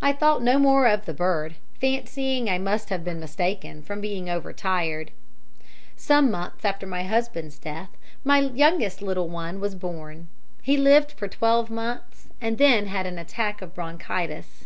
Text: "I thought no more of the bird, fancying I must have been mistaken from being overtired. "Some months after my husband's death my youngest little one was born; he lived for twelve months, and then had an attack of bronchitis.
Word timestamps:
"I 0.00 0.14
thought 0.14 0.42
no 0.42 0.58
more 0.58 0.86
of 0.86 1.04
the 1.04 1.12
bird, 1.12 1.56
fancying 1.78 2.48
I 2.48 2.56
must 2.56 2.88
have 2.88 3.04
been 3.04 3.20
mistaken 3.20 3.82
from 3.82 4.00
being 4.00 4.30
overtired. 4.30 5.10
"Some 5.94 6.30
months 6.30 6.64
after 6.64 6.86
my 6.86 7.02
husband's 7.02 7.58
death 7.58 7.90
my 8.24 8.38
youngest 8.38 9.02
little 9.02 9.28
one 9.28 9.60
was 9.60 9.74
born; 9.74 10.28
he 10.62 10.78
lived 10.78 11.12
for 11.12 11.28
twelve 11.28 11.68
months, 11.68 12.28
and 12.40 12.56
then 12.56 12.86
had 12.86 13.04
an 13.04 13.18
attack 13.18 13.60
of 13.60 13.74
bronchitis. 13.74 14.64